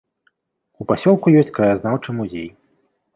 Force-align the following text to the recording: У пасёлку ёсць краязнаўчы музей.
У 0.79 0.87
пасёлку 0.91 1.33
ёсць 1.41 1.51
краязнаўчы 1.57 2.09
музей. 2.21 2.49